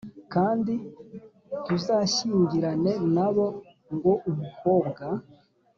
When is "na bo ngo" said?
3.15-4.11